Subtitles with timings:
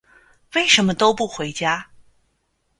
[0.55, 1.91] 为什么都不回家？